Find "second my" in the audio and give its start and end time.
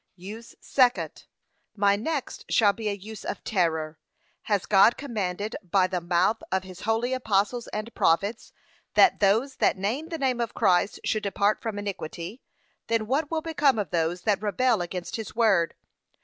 0.59-1.95